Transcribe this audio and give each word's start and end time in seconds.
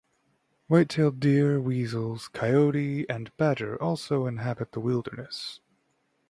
White-tailed 0.65 1.19
deer, 1.19 1.61
weasels, 1.61 2.27
coyote 2.27 3.07
and 3.07 3.29
badger 3.37 3.79
also 3.79 4.25
inhabit 4.25 4.71
the 4.71 4.79
wilderness. 4.79 5.59